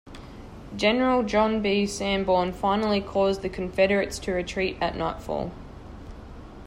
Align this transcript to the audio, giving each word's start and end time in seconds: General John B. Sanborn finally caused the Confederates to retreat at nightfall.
General 0.75 1.21
John 1.21 1.61
B. 1.61 1.85
Sanborn 1.85 2.53
finally 2.53 3.01
caused 3.01 3.43
the 3.43 3.49
Confederates 3.49 4.17
to 4.17 4.31
retreat 4.31 4.75
at 4.81 4.97
nightfall. 4.97 5.51